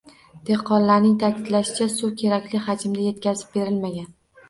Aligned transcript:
Dehqonlarning 0.47 1.13
ta’kidlashicha, 1.25 1.89
suv 1.99 2.17
kerakli 2.25 2.65
hajmda 2.71 3.07
yetkazib 3.11 3.57
berilmagan. 3.61 4.15